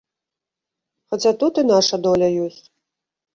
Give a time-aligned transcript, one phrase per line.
[1.09, 2.59] Хаця тут і наша доля ёсць.